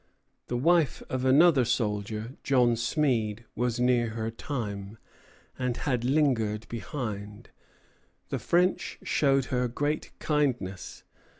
The 0.47 0.57
wife 0.57 1.03
of 1.11 1.25
another 1.25 1.63
soldier, 1.63 2.35
John 2.41 2.75
Smead, 2.75 3.45
was 3.55 3.79
near 3.79 4.09
her 4.09 4.31
time, 4.31 4.97
and 5.59 5.77
had 5.77 6.03
lingered 6.03 6.67
behind. 6.69 7.51
The 8.29 8.39
French 8.39 8.97
showed 9.03 9.45
her 9.53 9.67
great 9.67 10.11
kindness. 10.17 11.03